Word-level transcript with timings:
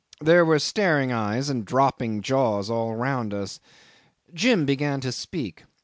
There 0.19 0.43
were 0.43 0.57
staring 0.57 1.11
eyes 1.11 1.47
and 1.47 1.63
dropping 1.63 2.21
jaws 2.23 2.71
all 2.71 2.89
around 2.89 3.35
us. 3.35 3.59
Jim 4.33 4.65
began 4.65 4.99
to 5.01 5.11
speak. 5.11 5.65